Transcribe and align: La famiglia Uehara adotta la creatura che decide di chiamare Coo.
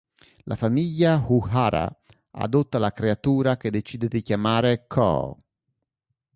La 0.45 0.55
famiglia 0.55 1.23
Uehara 1.29 1.87
adotta 2.31 2.79
la 2.79 2.91
creatura 2.91 3.55
che 3.57 3.69
decide 3.69 4.07
di 4.07 4.23
chiamare 4.23 4.87
Coo. 4.87 5.43